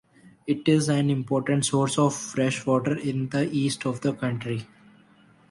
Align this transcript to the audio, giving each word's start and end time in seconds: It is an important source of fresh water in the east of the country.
It 0.47 0.67
is 0.67 0.89
an 0.89 1.11
important 1.11 1.63
source 1.63 1.99
of 1.99 2.15
fresh 2.15 2.65
water 2.65 2.97
in 2.97 3.29
the 3.29 3.47
east 3.53 3.85
of 3.85 4.01
the 4.01 4.13
country. 4.13 4.65